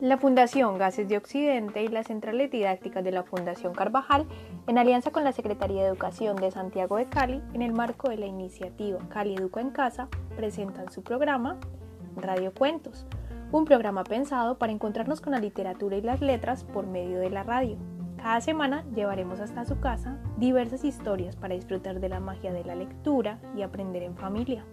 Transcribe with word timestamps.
La 0.00 0.18
Fundación 0.18 0.76
Gases 0.76 1.08
de 1.08 1.16
Occidente 1.16 1.82
y 1.82 1.88
las 1.88 2.08
centrales 2.08 2.50
didácticas 2.50 3.04
de 3.04 3.12
la 3.12 3.22
Fundación 3.22 3.72
Carvajal, 3.72 4.26
en 4.66 4.76
alianza 4.76 5.10
con 5.12 5.24
la 5.24 5.32
Secretaría 5.32 5.82
de 5.82 5.88
Educación 5.88 6.36
de 6.36 6.50
Santiago 6.50 6.96
de 6.96 7.06
Cali, 7.06 7.40
en 7.54 7.62
el 7.62 7.72
marco 7.72 8.08
de 8.08 8.16
la 8.16 8.26
iniciativa 8.26 8.98
Cali 9.08 9.34
Educa 9.34 9.60
en 9.60 9.70
Casa, 9.70 10.08
presentan 10.36 10.90
su 10.90 11.02
programa 11.02 11.58
Radio 12.16 12.52
Cuentos, 12.52 13.06
un 13.52 13.64
programa 13.64 14.04
pensado 14.04 14.58
para 14.58 14.72
encontrarnos 14.72 15.20
con 15.20 15.32
la 15.32 15.38
literatura 15.38 15.96
y 15.96 16.02
las 16.02 16.20
letras 16.20 16.64
por 16.64 16.86
medio 16.86 17.20
de 17.20 17.30
la 17.30 17.44
radio. 17.44 17.78
Cada 18.16 18.40
semana 18.40 18.84
llevaremos 18.94 19.40
hasta 19.40 19.64
su 19.64 19.78
casa 19.80 20.18
diversas 20.38 20.82
historias 20.82 21.36
para 21.36 21.54
disfrutar 21.54 22.00
de 22.00 22.08
la 22.08 22.20
magia 22.20 22.52
de 22.52 22.64
la 22.64 22.74
lectura 22.74 23.38
y 23.56 23.62
aprender 23.62 24.02
en 24.02 24.16
familia. 24.16 24.64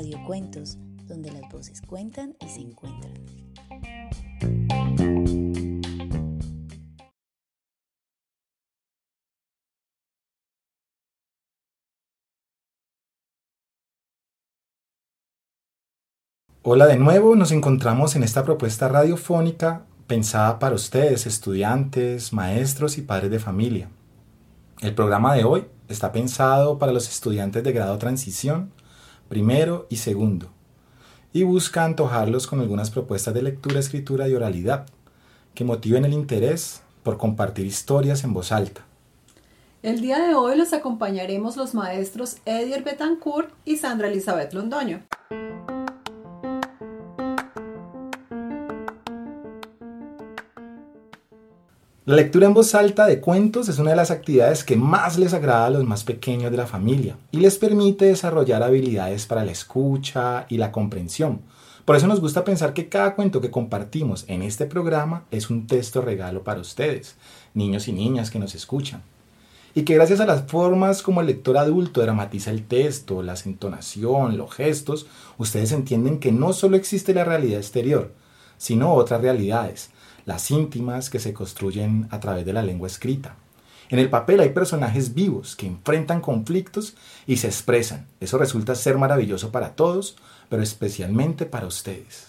Radio 0.00 0.24
Cuentos, 0.24 0.78
donde 1.06 1.30
las 1.30 1.42
voces 1.52 1.82
cuentan 1.82 2.34
y 2.40 2.48
se 2.48 2.62
encuentran. 2.62 3.12
Hola 16.62 16.86
de 16.86 16.96
nuevo, 16.96 17.36
nos 17.36 17.52
encontramos 17.52 18.16
en 18.16 18.22
esta 18.22 18.42
propuesta 18.42 18.88
radiofónica 18.88 19.84
pensada 20.06 20.58
para 20.58 20.76
ustedes, 20.76 21.26
estudiantes, 21.26 22.32
maestros 22.32 22.96
y 22.96 23.02
padres 23.02 23.30
de 23.30 23.38
familia. 23.38 23.90
El 24.80 24.94
programa 24.94 25.34
de 25.34 25.44
hoy 25.44 25.66
está 25.90 26.10
pensado 26.10 26.78
para 26.78 26.92
los 26.92 27.06
estudiantes 27.06 27.62
de 27.62 27.72
grado 27.72 27.98
transición, 27.98 28.72
primero 29.30 29.86
y 29.88 29.98
segundo, 29.98 30.50
y 31.32 31.44
busca 31.44 31.84
antojarlos 31.84 32.48
con 32.48 32.58
algunas 32.58 32.90
propuestas 32.90 33.32
de 33.32 33.42
lectura, 33.42 33.78
escritura 33.78 34.28
y 34.28 34.34
oralidad 34.34 34.86
que 35.54 35.62
motiven 35.62 36.04
el 36.04 36.12
interés 36.12 36.82
por 37.04 37.16
compartir 37.16 37.64
historias 37.64 38.24
en 38.24 38.32
voz 38.32 38.50
alta. 38.50 38.84
El 39.84 40.00
día 40.00 40.18
de 40.18 40.34
hoy 40.34 40.58
los 40.58 40.72
acompañaremos 40.72 41.56
los 41.56 41.74
maestros 41.74 42.38
Edier 42.44 42.82
Betancourt 42.82 43.52
y 43.64 43.76
Sandra 43.76 44.08
Elizabeth 44.08 44.52
Londoño. 44.52 45.04
La 52.10 52.16
lectura 52.16 52.48
en 52.48 52.54
voz 52.54 52.74
alta 52.74 53.06
de 53.06 53.20
cuentos 53.20 53.68
es 53.68 53.78
una 53.78 53.90
de 53.90 53.96
las 53.96 54.10
actividades 54.10 54.64
que 54.64 54.74
más 54.74 55.16
les 55.16 55.32
agrada 55.32 55.66
a 55.66 55.70
los 55.70 55.84
más 55.84 56.02
pequeños 56.02 56.50
de 56.50 56.56
la 56.56 56.66
familia 56.66 57.16
y 57.30 57.38
les 57.38 57.56
permite 57.56 58.06
desarrollar 58.06 58.64
habilidades 58.64 59.26
para 59.26 59.44
la 59.44 59.52
escucha 59.52 60.44
y 60.48 60.56
la 60.56 60.72
comprensión. 60.72 61.40
Por 61.84 61.94
eso 61.94 62.08
nos 62.08 62.20
gusta 62.20 62.42
pensar 62.42 62.74
que 62.74 62.88
cada 62.88 63.14
cuento 63.14 63.40
que 63.40 63.52
compartimos 63.52 64.24
en 64.26 64.42
este 64.42 64.66
programa 64.66 65.22
es 65.30 65.50
un 65.50 65.68
texto 65.68 66.00
regalo 66.00 66.42
para 66.42 66.58
ustedes, 66.58 67.14
niños 67.54 67.86
y 67.86 67.92
niñas 67.92 68.32
que 68.32 68.40
nos 68.40 68.56
escuchan. 68.56 69.04
Y 69.76 69.82
que 69.82 69.94
gracias 69.94 70.18
a 70.18 70.26
las 70.26 70.42
formas 70.50 71.02
como 71.02 71.20
el 71.20 71.28
lector 71.28 71.58
adulto 71.58 72.02
dramatiza 72.02 72.50
el 72.50 72.66
texto, 72.66 73.22
la 73.22 73.36
entonación, 73.46 74.36
los 74.36 74.52
gestos, 74.52 75.06
ustedes 75.38 75.70
entienden 75.70 76.18
que 76.18 76.32
no 76.32 76.54
solo 76.54 76.76
existe 76.76 77.14
la 77.14 77.22
realidad 77.22 77.60
exterior, 77.60 78.12
sino 78.58 78.94
otras 78.94 79.20
realidades 79.20 79.90
las 80.30 80.52
íntimas 80.52 81.10
que 81.10 81.18
se 81.18 81.34
construyen 81.34 82.06
a 82.12 82.20
través 82.20 82.46
de 82.46 82.52
la 82.52 82.62
lengua 82.62 82.86
escrita. 82.86 83.34
En 83.88 83.98
el 83.98 84.08
papel 84.08 84.38
hay 84.38 84.50
personajes 84.50 85.12
vivos 85.12 85.56
que 85.56 85.66
enfrentan 85.66 86.20
conflictos 86.20 86.94
y 87.26 87.38
se 87.38 87.48
expresan. 87.48 88.06
Eso 88.20 88.38
resulta 88.38 88.76
ser 88.76 88.96
maravilloso 88.96 89.50
para 89.50 89.74
todos, 89.74 90.16
pero 90.48 90.62
especialmente 90.62 91.46
para 91.46 91.66
ustedes. 91.66 92.28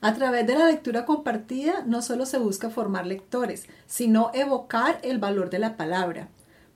A 0.00 0.14
través 0.14 0.46
de 0.46 0.54
la 0.54 0.64
lectura 0.64 1.04
compartida 1.04 1.84
no 1.86 2.00
solo 2.00 2.24
se 2.24 2.38
busca 2.38 2.70
formar 2.70 3.06
lectores, 3.06 3.66
sino 3.86 4.30
evocar 4.32 4.98
el 5.02 5.18
valor 5.18 5.50
de 5.50 5.58
la 5.58 5.76
palabra, 5.76 6.28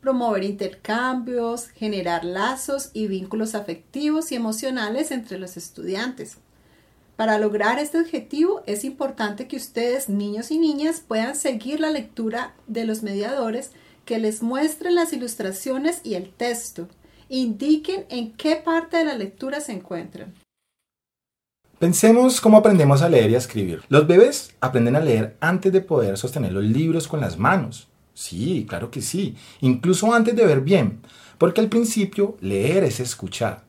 promover 0.03 0.45
intercambios, 0.45 1.69
generar 1.69 2.27
lazos 2.27 2.91
y 2.93 3.07
vínculos 3.07 3.55
afectivos 3.55 4.33
y 4.33 4.35
emocionales 4.35 5.13
entre 5.13 5.39
los 5.39 5.57
estudiantes. 5.57 6.37
Para 7.17 7.39
lograr 7.39 7.79
este 7.79 7.99
objetivo 7.99 8.63
es 8.67 8.85
importante 8.85 9.49
que 9.49 9.57
ustedes, 9.57 10.11
niños 10.11 10.51
y 10.51 10.59
niñas, 10.59 11.01
puedan 11.01 11.35
seguir 11.35 11.81
la 11.81 11.91
lectura 11.91 12.55
de 12.67 12.85
los 12.85 13.03
mediadores 13.03 13.71
que 14.05 14.19
les 14.19 14.43
muestren 14.43 14.95
las 14.95 15.15
ilustraciones 15.15 16.03
y 16.05 16.15
el 16.15 16.31
texto. 16.31 16.89
Indiquen 17.31 18.05
en 18.11 18.33
qué 18.33 18.57
parte 18.57 18.99
de 18.99 19.07
la 19.07 19.15
lectura 19.15 19.63
se 19.63 19.73
encuentran. 19.73 20.35
Pensemos 21.79 22.41
cómo 22.41 22.59
aprendemos 22.59 23.01
a 23.01 23.09
leer 23.09 23.31
y 23.31 23.35
a 23.35 23.39
escribir. 23.39 23.83
Los 23.89 24.07
bebés 24.07 24.55
aprenden 24.61 24.97
a 24.97 25.01
leer 25.01 25.37
antes 25.41 25.73
de 25.73 25.81
poder 25.81 26.19
sostener 26.19 26.53
los 26.53 26.65
libros 26.65 27.09
con 27.09 27.21
las 27.21 27.39
manos. 27.39 27.89
Sí, 28.13 28.67
claro 28.69 28.91
que 28.91 29.03
sí, 29.03 29.37
incluso 29.61 30.13
antes 30.13 30.37
de 30.37 30.47
ver 30.47 30.61
bien, 30.61 31.01
porque 31.37 31.61
al 31.61 31.69
principio 31.69 32.37
leer 32.41 32.85
es 32.85 33.01
escuchar. 33.01 33.66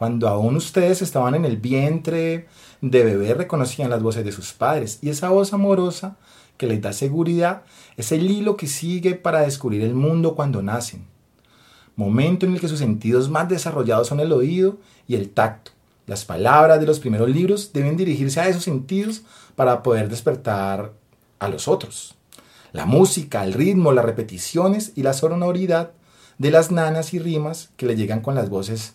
Cuando 0.00 0.28
aún 0.28 0.56
ustedes 0.56 1.02
estaban 1.02 1.34
en 1.34 1.44
el 1.44 1.58
vientre 1.58 2.46
de 2.80 3.04
bebé 3.04 3.34
reconocían 3.34 3.90
las 3.90 4.02
voces 4.02 4.24
de 4.24 4.32
sus 4.32 4.54
padres 4.54 4.98
y 5.02 5.10
esa 5.10 5.28
voz 5.28 5.52
amorosa 5.52 6.16
que 6.56 6.66
les 6.66 6.80
da 6.80 6.94
seguridad 6.94 7.64
es 7.98 8.10
el 8.10 8.30
hilo 8.30 8.56
que 8.56 8.66
sigue 8.66 9.14
para 9.14 9.42
descubrir 9.42 9.82
el 9.82 9.92
mundo 9.92 10.34
cuando 10.34 10.62
nacen. 10.62 11.04
Momento 11.96 12.46
en 12.46 12.54
el 12.54 12.60
que 12.62 12.68
sus 12.68 12.78
sentidos 12.78 13.28
más 13.28 13.50
desarrollados 13.50 14.08
son 14.08 14.20
el 14.20 14.32
oído 14.32 14.78
y 15.06 15.16
el 15.16 15.28
tacto. 15.28 15.72
Las 16.06 16.24
palabras 16.24 16.80
de 16.80 16.86
los 16.86 16.98
primeros 16.98 17.28
libros 17.28 17.74
deben 17.74 17.98
dirigirse 17.98 18.40
a 18.40 18.48
esos 18.48 18.64
sentidos 18.64 19.20
para 19.54 19.82
poder 19.82 20.08
despertar 20.08 20.94
a 21.40 21.48
los 21.48 21.68
otros. 21.68 22.14
La 22.72 22.86
música, 22.86 23.44
el 23.44 23.52
ritmo, 23.52 23.92
las 23.92 24.06
repeticiones 24.06 24.92
y 24.94 25.02
la 25.02 25.12
sonoridad 25.12 25.90
de 26.38 26.50
las 26.50 26.70
nanas 26.70 27.12
y 27.12 27.18
rimas 27.18 27.68
que 27.76 27.84
le 27.84 27.96
llegan 27.96 28.22
con 28.22 28.34
las 28.34 28.48
voces 28.48 28.94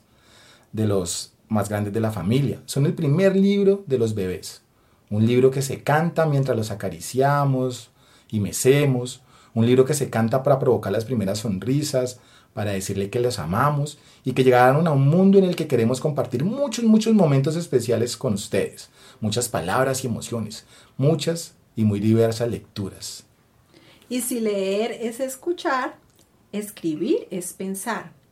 de 0.75 0.87
los 0.87 1.33
más 1.47 1.69
grandes 1.69 1.93
de 1.93 2.01
la 2.01 2.11
familia. 2.11 2.61
Son 2.65 2.85
el 2.85 2.93
primer 2.93 3.35
libro 3.35 3.83
de 3.87 3.97
los 3.97 4.13
bebés. 4.13 4.61
Un 5.09 5.25
libro 5.25 5.49
que 5.49 5.61
se 5.61 5.83
canta 5.83 6.25
mientras 6.25 6.57
los 6.57 6.69
acariciamos 6.69 7.91
y 8.29 8.41
mecemos. 8.41 9.21
Un 9.53 9.65
libro 9.65 9.85
que 9.85 9.93
se 9.93 10.09
canta 10.09 10.43
para 10.43 10.59
provocar 10.59 10.91
las 10.91 11.05
primeras 11.05 11.39
sonrisas, 11.39 12.19
para 12.53 12.71
decirle 12.71 13.09
que 13.09 13.21
los 13.21 13.39
amamos 13.39 13.99
y 14.25 14.33
que 14.33 14.43
llegaron 14.43 14.85
a 14.87 14.91
un 14.91 15.07
mundo 15.07 15.37
en 15.37 15.45
el 15.45 15.55
que 15.55 15.67
queremos 15.67 16.01
compartir 16.01 16.43
muchos, 16.43 16.83
muchos 16.83 17.13
momentos 17.13 17.55
especiales 17.55 18.17
con 18.17 18.33
ustedes. 18.33 18.89
Muchas 19.21 19.47
palabras 19.47 20.03
y 20.03 20.07
emociones. 20.07 20.65
Muchas 20.97 21.53
y 21.77 21.85
muy 21.85 22.01
diversas 22.01 22.49
lecturas. 22.49 23.23
Y 24.09 24.21
si 24.21 24.41
leer 24.41 24.91
es 24.91 25.21
escuchar, 25.21 25.95
escribir 26.51 27.27
es 27.31 27.53
pensar 27.53 28.24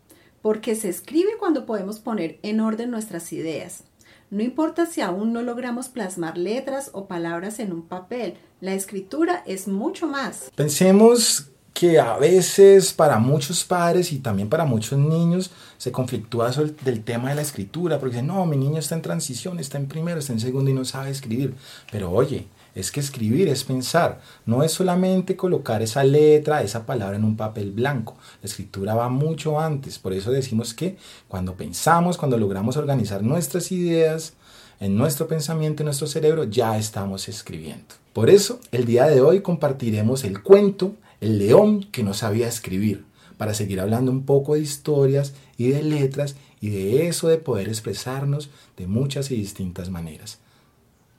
porque 0.44 0.76
se 0.76 0.90
escribe 0.90 1.32
cuando 1.40 1.66
podemos 1.66 2.00
poner 2.00 2.38
en 2.44 2.60
orden 2.60 2.92
nuestras 2.92 3.34
ideas. 3.34 3.86
No 4.30 4.44
importa 4.44 4.86
si 4.86 5.00
aún 5.00 5.32
no 5.32 5.42
logramos 5.42 5.88
plasmar 5.88 6.38
letras 6.38 6.92
o 6.94 7.08
palabras 7.08 7.60
en 7.60 7.72
un 7.72 7.84
papel, 7.84 8.36
la 8.62 8.74
escritura 8.74 9.42
es 9.48 9.68
mucho 9.68 10.06
más. 10.06 10.52
Pensemos 10.54 11.48
que 11.74 11.98
a 12.00 12.18
veces 12.18 12.94
para 12.94 13.20
muchos 13.20 13.64
padres 13.64 14.12
y 14.12 14.20
también 14.20 14.50
para 14.50 14.66
muchos 14.66 15.00
niños 15.00 15.50
se 15.78 15.92
conflictúa 15.92 16.52
del 16.84 17.04
tema 17.04 17.30
de 17.30 17.36
la 17.36 17.42
escritura, 17.42 18.00
porque 18.00 18.16
dicen, 18.16 18.28
no, 18.28 18.46
mi 18.46 18.58
niño 18.58 18.80
está 18.80 18.96
en 18.96 19.02
transición, 19.02 19.60
está 19.60 19.78
en 19.78 19.88
primero, 19.88 20.20
está 20.20 20.34
en 20.34 20.40
segundo 20.40 20.70
y 20.70 20.74
no 20.74 20.84
sabe 20.84 21.10
escribir. 21.10 21.56
Pero 21.92 22.12
oye, 22.12 22.48
es 22.76 22.92
que 22.92 23.00
escribir 23.00 23.48
es 23.48 23.64
pensar, 23.64 24.20
no 24.46 24.64
es 24.64 24.72
solamente 24.72 25.36
colocar 25.36 25.82
esa 25.82 26.04
letra, 26.04 26.64
esa 26.64 26.86
palabra 26.86 27.16
en 27.16 27.24
un 27.24 27.38
papel 27.38 27.72
blanco. 27.72 28.18
La 28.42 28.48
escritura 28.48 28.96
va 28.96 29.10
mucho 29.10 29.60
antes, 29.60 30.00
por 30.00 30.14
eso 30.14 30.32
decimos 30.32 30.74
que 30.74 30.98
cuando 31.28 31.56
pensamos, 31.56 32.18
cuando 32.18 32.38
logramos 32.38 32.78
organizar 32.78 33.22
nuestras 33.22 33.72
ideas 33.72 34.34
en 34.80 34.98
nuestro 34.98 35.28
pensamiento, 35.28 35.84
en 35.84 35.86
nuestro 35.86 36.08
cerebro, 36.08 36.46
ya 36.46 36.78
estamos 36.78 37.30
escribiendo. 37.30 37.96
Por 38.12 38.30
eso, 38.30 38.60
el 38.72 38.86
día 38.86 39.08
de 39.08 39.22
hoy 39.22 39.42
compartiremos 39.42 40.24
el 40.24 40.42
cuento 40.44 40.96
El 41.22 41.40
león 41.40 41.86
que 41.90 42.04
no 42.04 42.14
sabía 42.14 42.50
escribir, 42.50 43.06
para 43.38 43.54
seguir 43.54 43.80
hablando 43.80 44.12
un 44.12 44.26
poco 44.26 44.56
de 44.56 44.60
historias 44.60 45.34
y 45.58 45.70
de 45.70 45.84
letras 45.84 46.36
y 46.60 46.70
de 46.70 47.08
eso 47.08 47.30
de 47.30 47.38
poder 47.38 47.70
expresarnos 47.70 48.50
de 48.76 48.88
muchas 48.88 49.32
y 49.32 49.36
distintas 49.36 49.90
maneras. 49.90 50.40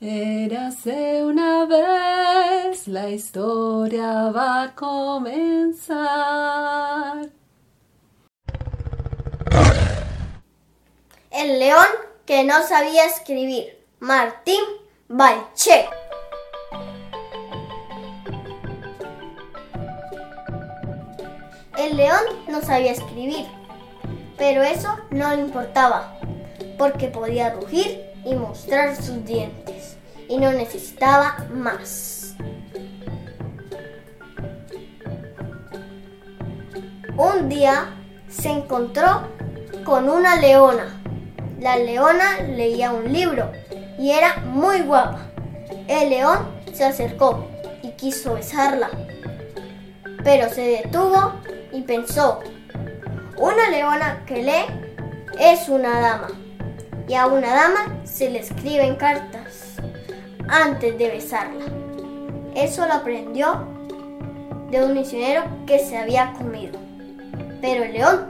Érase 0.06 1.25
una 1.25 1.65
vez, 1.65 2.87
la 2.89 3.09
historia 3.09 4.31
va 4.31 4.65
a 4.65 4.75
comenzar. 4.75 5.97
El 11.31 11.59
león 11.59 11.87
que 12.27 12.45
no 12.45 12.62
sabía 12.65 13.06
escribir, 13.06 13.83
Martín 13.99 14.61
Balche. 15.09 15.89
El 21.79 21.97
león 21.97 22.21
no 22.49 22.61
sabía 22.61 22.93
escribir, 22.93 23.47
pero 24.37 24.62
eso 24.62 24.95
no 25.09 25.35
le 25.35 25.41
importaba, 25.41 26.19
porque 26.77 27.09
podía 27.09 27.55
rugir 27.55 28.12
y 28.25 28.35
mostrar 28.35 28.97
sus 28.97 29.25
dientes, 29.25 29.74
y 30.29 30.38
no 30.38 30.53
necesitaba 30.53 31.37
más. 31.53 32.35
Un 37.17 37.49
día 37.49 37.94
se 38.29 38.50
encontró 38.50 39.29
con 39.85 40.09
una 40.09 40.37
leona. 40.37 41.00
La 41.61 41.76
leona 41.76 42.41
leía 42.41 42.91
un 42.91 43.12
libro 43.12 43.53
y 43.99 44.11
era 44.11 44.38
muy 44.38 44.81
guapa. 44.81 45.21
El 45.87 46.11
león 46.11 46.38
se 46.73 46.85
acercó 46.85 47.47
y 47.82 47.91
quiso 47.93 48.35
besarla, 48.35 48.91
pero 50.25 50.49
se 50.49 50.62
detuvo 50.62 51.35
y 51.73 51.82
pensó, 51.82 52.41
una 53.37 53.70
leona 53.70 54.25
que 54.27 54.43
lee 54.43 54.67
es 55.38 55.69
una 55.69 56.00
dama 56.00 56.29
y 57.06 57.15
a 57.15 57.27
una 57.27 57.55
dama 57.55 58.00
se 58.05 58.31
le 58.31 58.41
escriben 58.41 58.97
cartas 58.97 59.44
antes 60.49 60.96
de 60.99 61.11
besarla. 61.11 61.64
Eso 62.55 62.87
lo 62.87 62.94
aprendió 62.94 63.67
de 64.70 64.85
un 64.85 64.94
misionero 64.94 65.44
que 65.67 65.79
se 65.79 65.96
había 65.96 66.32
comido, 66.32 66.79
pero 67.61 67.85
el 67.85 67.93
león 67.93 68.26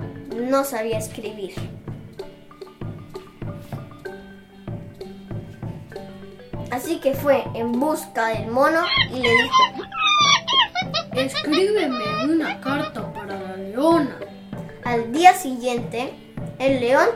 no 0.48 0.64
sabía 0.64 0.98
escribir. 0.98 1.54
Así 6.70 6.98
que 6.98 7.14
fue 7.14 7.44
en 7.54 7.78
busca 7.78 8.28
del 8.28 8.48
mono 8.48 8.80
y 9.12 9.20
le 9.20 9.28
dijo, 9.30 9.54
Escríbeme 11.12 12.24
una 12.24 12.60
carta 12.60 13.12
para 13.12 13.38
la 13.38 13.56
leona. 13.56 14.18
Al 14.84 15.12
día 15.12 15.32
siguiente, 15.34 16.12
el 16.58 16.80
león 16.80 17.06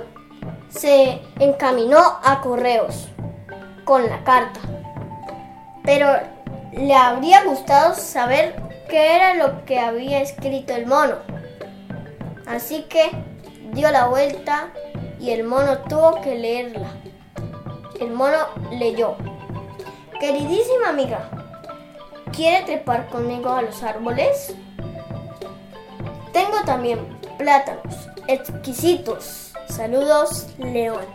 se 0.68 1.20
encaminó 1.40 1.98
a 2.22 2.40
correos 2.40 3.08
con 3.84 4.08
la 4.08 4.22
carta. 4.22 4.60
Pero 5.88 6.06
le 6.72 6.94
habría 6.94 7.44
gustado 7.44 7.94
saber 7.94 8.54
qué 8.90 9.16
era 9.16 9.32
lo 9.32 9.64
que 9.64 9.80
había 9.80 10.20
escrito 10.20 10.74
el 10.74 10.84
mono. 10.84 11.14
Así 12.46 12.82
que 12.90 13.10
dio 13.72 13.90
la 13.90 14.06
vuelta 14.06 14.68
y 15.18 15.30
el 15.30 15.44
mono 15.44 15.78
tuvo 15.88 16.20
que 16.20 16.34
leerla. 16.34 16.90
El 17.98 18.10
mono 18.10 18.36
leyó. 18.70 19.16
Queridísima 20.20 20.90
amiga, 20.90 21.30
¿quiere 22.36 22.66
trepar 22.66 23.08
conmigo 23.08 23.48
a 23.48 23.62
los 23.62 23.82
árboles? 23.82 24.54
Tengo 26.34 26.60
también 26.66 26.98
plátanos 27.38 28.10
exquisitos. 28.26 29.54
Saludos, 29.70 30.48
León. 30.58 31.06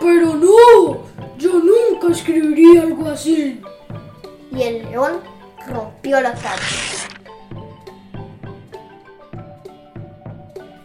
Pero 0.00 0.36
no, 0.36 1.01
escribiría 2.10 2.82
algo 2.82 3.08
así. 3.08 3.60
Y 4.50 4.62
el 4.62 4.90
león 4.90 5.20
rompió 5.66 6.20
la 6.20 6.32
carta. 6.34 6.62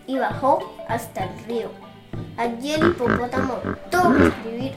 Y 0.06 0.18
bajó 0.18 0.74
hasta 0.88 1.26
el 1.26 1.46
río. 1.46 1.72
Allí 2.38 2.74
el 2.74 2.92
hipopótamo 2.92 3.56
tuvo 3.90 4.16
que 4.16 4.28
escribir 4.28 4.74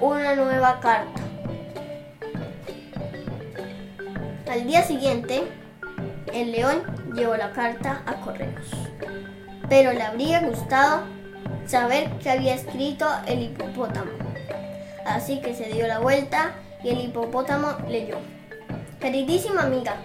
una 0.00 0.34
nueva 0.34 0.80
carta. 0.80 1.22
Al 4.50 4.66
día 4.66 4.82
siguiente, 4.82 5.44
el 6.32 6.52
león 6.52 6.82
llevó 7.14 7.36
la 7.36 7.52
carta 7.52 8.02
a 8.06 8.14
correos. 8.20 8.70
Pero 9.68 9.92
le 9.92 10.02
habría 10.02 10.40
gustado 10.42 11.04
saber 11.66 12.10
qué 12.22 12.30
había 12.30 12.54
escrito 12.54 13.06
el 13.26 13.42
hipopótamo. 13.42 14.25
Así 15.06 15.40
que 15.40 15.54
se 15.54 15.72
dio 15.72 15.86
la 15.86 16.00
vuelta 16.00 16.54
y 16.82 16.88
el 16.90 17.00
hipopótamo 17.00 17.76
leyó. 17.88 18.16
Queridísima 19.00 19.62
amiga, 19.62 19.96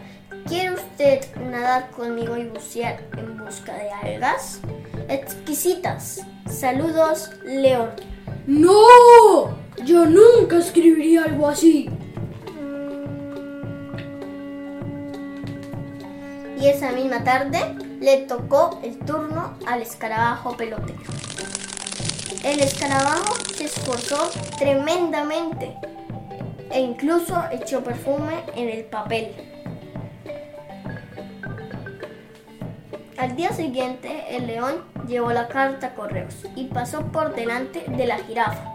¿quiere 0.47 0.73
usted 0.73 1.25
nadar 1.37 1.89
conmigo 1.91 2.37
y 2.37 2.45
bucear 2.45 3.01
en 3.17 3.37
busca 3.43 3.73
de 3.73 3.89
algas? 3.89 4.59
Exquisitas. 5.09 6.21
Saludos, 6.47 7.31
León. 7.43 7.89
No, 8.45 9.57
yo 9.83 10.05
nunca 10.05 10.57
escribiría 10.57 11.23
algo 11.23 11.47
así. 11.47 11.89
Y 16.59 16.67
esa 16.67 16.91
misma 16.91 17.23
tarde 17.23 17.59
le 17.99 18.17
tocó 18.27 18.79
el 18.83 18.99
turno 18.99 19.57
al 19.65 19.81
escarabajo 19.81 20.55
pelotero. 20.55 20.99
El 22.43 22.59
escarabajo 22.59 23.35
se 23.55 23.65
esforzó 23.65 24.31
tremendamente 24.57 25.77
e 26.71 26.79
incluso 26.79 27.39
echó 27.51 27.83
perfume 27.83 28.43
en 28.55 28.69
el 28.69 28.85
papel. 28.85 29.35
Al 33.17 33.35
día 33.35 33.53
siguiente, 33.53 34.35
el 34.35 34.47
león 34.47 34.83
llevó 35.07 35.31
la 35.31 35.47
carta 35.47 35.87
a 35.87 35.93
correos 35.93 36.33
y 36.55 36.65
pasó 36.65 37.01
por 37.11 37.35
delante 37.35 37.85
de 37.87 38.07
la 38.07 38.17
jirafa. 38.17 38.73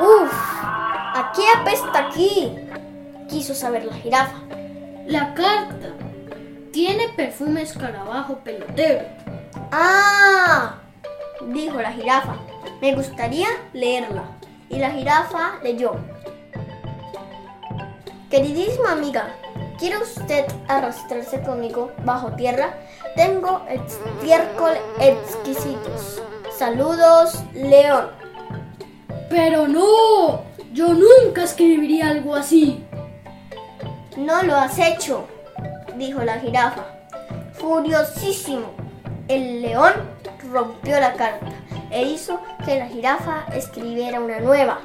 ¡Uf! 0.00 0.32
¿A 0.32 1.32
qué 1.32 1.44
apesta 1.56 2.08
aquí? 2.08 2.56
Quiso 3.28 3.54
saber 3.54 3.84
la 3.84 3.94
jirafa. 3.94 4.38
La 5.06 5.34
carta 5.34 5.94
tiene 6.72 7.10
perfume 7.10 7.62
escarabajo 7.62 8.38
pelotero. 8.38 9.06
¡Ah! 9.70 10.79
Dijo 11.48 11.80
la 11.80 11.92
jirafa. 11.92 12.36
Me 12.80 12.94
gustaría 12.94 13.48
leerla. 13.72 14.24
Y 14.68 14.78
la 14.78 14.90
jirafa 14.90 15.58
leyó. 15.62 15.94
Queridísima 18.30 18.92
amiga, 18.92 19.34
¿quiere 19.76 19.98
usted 19.98 20.44
arrastrarse 20.68 21.42
conmigo 21.42 21.90
bajo 22.04 22.30
tierra? 22.36 22.78
Tengo 23.16 23.62
estiércol 23.68 24.74
exquisitos. 25.00 26.22
Saludos, 26.56 27.42
León. 27.52 28.10
Pero 29.28 29.66
no, 29.66 30.44
yo 30.72 30.94
nunca 30.94 31.42
escribiría 31.42 32.10
algo 32.10 32.36
así. 32.36 32.84
No 34.16 34.42
lo 34.42 34.54
has 34.54 34.78
hecho, 34.78 35.26
dijo 35.96 36.22
la 36.22 36.38
jirafa. 36.38 36.84
Furiosísimo, 37.54 38.70
el 39.26 39.62
león 39.62 39.92
rompió 40.50 40.98
la 41.00 41.14
carta 41.14 41.46
e 41.90 42.02
hizo 42.02 42.40
que 42.64 42.78
la 42.78 42.86
jirafa 42.86 43.46
escribiera 43.52 44.20
una 44.20 44.40
nueva. 44.40 44.80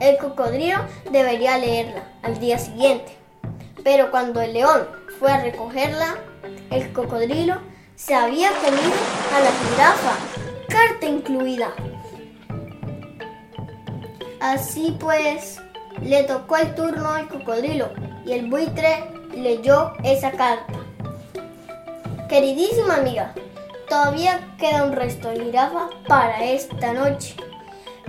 El 0.00 0.18
cocodrilo 0.18 0.78
debería 1.10 1.58
leerla 1.58 2.02
al 2.22 2.38
día 2.38 2.58
siguiente, 2.58 3.16
pero 3.82 4.10
cuando 4.10 4.40
el 4.40 4.52
león 4.52 4.86
fue 5.18 5.32
a 5.32 5.42
recogerla, 5.42 6.16
el 6.70 6.92
cocodrilo 6.92 7.56
se 7.94 8.14
había 8.14 8.50
comido 8.50 8.92
a 9.34 9.40
la 9.40 9.50
jirafa, 9.70 10.12
carta 10.68 11.06
incluida. 11.06 11.70
Así 14.40 14.96
pues, 15.00 15.60
le 16.02 16.24
tocó 16.24 16.58
el 16.58 16.74
turno 16.74 17.10
al 17.10 17.28
cocodrilo 17.28 17.90
y 18.24 18.32
el 18.32 18.50
buitre 18.50 19.04
leyó 19.34 19.94
esa 20.04 20.30
carta. 20.30 20.74
Queridísima 22.28 22.96
amiga, 22.96 23.32
todavía 23.88 24.54
queda 24.58 24.84
un 24.84 24.92
resto 24.92 25.28
de 25.28 25.44
jirafa 25.44 25.88
para 26.06 26.44
esta 26.44 26.92
noche. 26.92 27.36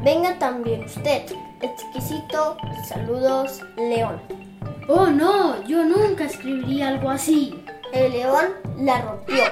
Venga 0.04 0.38
también 0.40 0.84
usted. 0.86 1.24
Exquisito. 1.62 2.58
Saludos, 2.88 3.62
León. 3.76 4.22
Oh 4.88 5.08
no, 5.08 5.64
yo 5.68 5.84
nunca 5.84 6.26
escribiría 6.26 6.90
algo 6.90 7.10
así. 7.10 7.64
El 7.94 8.12
león 8.12 8.46
la 8.78 9.02
rompió 9.02 9.44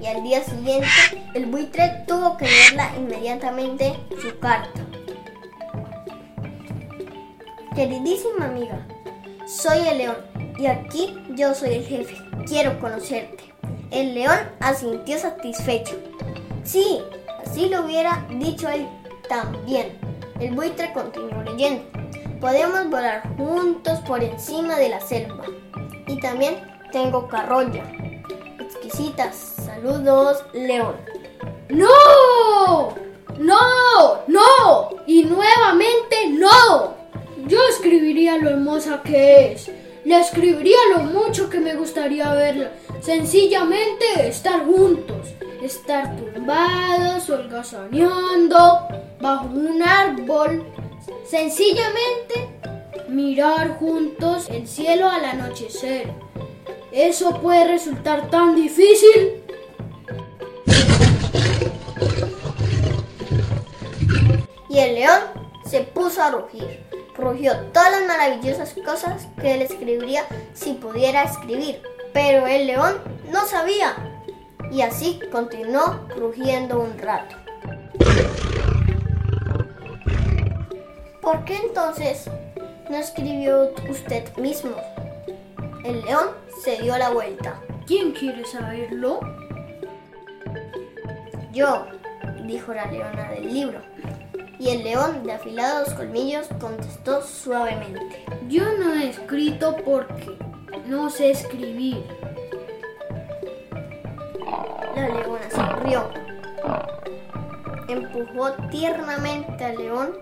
y 0.00 0.06
al 0.06 0.22
día 0.22 0.42
siguiente 0.42 0.88
el 1.34 1.46
buitre 1.46 2.04
tuvo 2.06 2.36
que 2.36 2.46
leerla 2.46 2.92
inmediatamente 2.96 3.98
su 4.20 4.38
carta. 4.38 4.80
Queridísima 7.74 8.46
amiga, 8.46 8.86
soy 9.46 9.86
el 9.88 9.98
león 9.98 10.16
y 10.58 10.66
aquí 10.66 11.14
yo 11.30 11.54
soy 11.54 11.74
el 11.74 11.86
jefe. 11.86 12.16
Quiero 12.46 12.78
conocerte. 12.78 13.55
El 13.90 14.14
león 14.14 14.38
asintió 14.60 15.18
satisfecho. 15.18 15.96
Sí, 16.64 17.00
así 17.44 17.68
lo 17.68 17.84
hubiera 17.84 18.26
dicho 18.30 18.68
él 18.68 18.88
también. 19.28 19.98
El 20.40 20.54
buitre 20.54 20.92
continuó 20.92 21.42
leyendo. 21.42 21.84
Podemos 22.40 22.90
volar 22.90 23.22
juntos 23.36 24.00
por 24.00 24.22
encima 24.22 24.76
de 24.76 24.88
la 24.88 25.00
selva. 25.00 25.44
Y 26.06 26.18
también 26.20 26.56
tengo 26.92 27.28
carroña. 27.28 27.84
Exquisitas. 28.60 29.36
Saludos, 29.64 30.44
león. 30.52 30.96
¡No! 31.68 32.94
¡No! 33.38 34.20
¡No! 34.26 34.88
Y 35.06 35.24
nuevamente 35.24 36.28
no. 36.30 36.94
Yo 37.46 37.58
escribiría 37.70 38.36
lo 38.38 38.50
hermosa 38.50 39.02
que 39.02 39.52
es 39.52 39.70
Le 40.06 40.20
escribiría 40.20 40.78
lo 40.94 41.02
mucho 41.02 41.50
que 41.50 41.58
me 41.58 41.74
gustaría 41.74 42.32
verla. 42.32 42.70
Sencillamente 43.00 44.28
estar 44.28 44.64
juntos, 44.64 45.34
estar 45.60 46.16
tumbados, 46.16 47.28
holgazaneando, 47.28 48.86
bajo 49.20 49.46
un 49.46 49.82
árbol. 49.82 50.64
Sencillamente 51.28 52.48
mirar 53.08 53.80
juntos 53.80 54.48
el 54.48 54.68
cielo 54.68 55.08
al 55.10 55.24
anochecer. 55.24 56.12
¿Eso 56.92 57.40
puede 57.40 57.66
resultar 57.66 58.30
tan 58.30 58.54
difícil? 58.54 59.42
Y 64.68 64.78
el 64.78 64.94
león 64.94 65.20
se 65.68 65.80
puso 65.80 66.22
a 66.22 66.30
rugir. 66.30 66.85
Rugió 67.16 67.56
todas 67.72 67.90
las 67.92 68.06
maravillosas 68.06 68.74
cosas 68.84 69.26
que 69.40 69.54
él 69.54 69.62
escribiría 69.62 70.24
si 70.52 70.74
pudiera 70.74 71.22
escribir. 71.22 71.82
Pero 72.12 72.46
el 72.46 72.66
león 72.66 72.96
no 73.30 73.44
sabía. 73.46 73.94
Y 74.70 74.82
así 74.82 75.20
continuó 75.30 76.06
rugiendo 76.16 76.80
un 76.80 76.98
rato. 76.98 77.36
¿Por 81.22 81.44
qué 81.44 81.56
entonces 81.56 82.30
no 82.88 82.96
escribió 82.96 83.72
usted 83.88 84.34
mismo? 84.36 84.76
El 85.84 86.02
león 86.02 86.28
se 86.62 86.82
dio 86.82 86.96
la 86.98 87.10
vuelta. 87.10 87.60
¿Quién 87.86 88.12
quiere 88.12 88.44
saberlo? 88.44 89.20
Yo, 91.52 91.86
dijo 92.44 92.74
la 92.74 92.86
leona 92.86 93.30
del 93.30 93.52
libro. 93.52 93.80
Y 94.58 94.70
el 94.70 94.84
león, 94.84 95.22
de 95.24 95.32
afilados 95.32 95.92
colmillos, 95.94 96.46
contestó 96.60 97.22
suavemente. 97.22 98.24
Yo 98.48 98.64
no 98.78 98.94
he 98.94 99.10
escrito 99.10 99.76
porque 99.84 100.36
no 100.86 101.10
sé 101.10 101.30
escribir. 101.30 102.04
La 104.94 105.08
leona 105.08 105.50
se 105.50 105.84
rió. 105.84 106.08
Empujó 107.88 108.52
tiernamente 108.70 109.64
al 109.64 109.76
león 109.76 110.18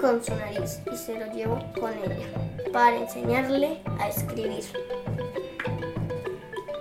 con 0.00 0.22
su 0.22 0.34
nariz 0.36 0.80
y 0.92 0.96
se 0.96 1.18
lo 1.18 1.32
llevó 1.32 1.58
con 1.78 1.92
ella 1.92 2.26
para 2.72 2.96
enseñarle 2.96 3.82
a 3.98 4.08
escribir. 4.08 4.64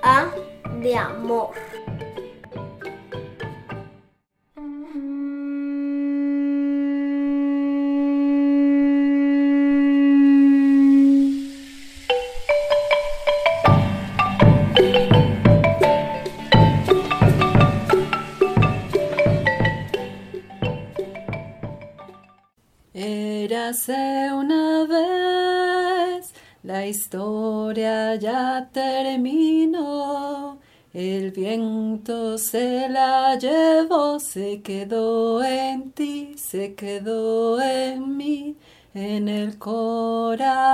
A 0.03 0.27
de 0.81 0.95
amor. 0.95 1.51
Se 32.37 32.87
la 32.87 33.37
llevó, 33.37 34.19
se 34.19 34.61
quedó 34.61 35.43
en 35.43 35.91
ti, 35.91 36.35
se 36.37 36.75
quedó 36.75 37.61
en 37.61 38.15
mí, 38.15 38.55
en 38.93 39.27
el 39.27 39.57
corazón. 39.57 40.71